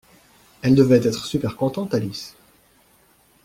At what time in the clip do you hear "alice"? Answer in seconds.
1.93-2.35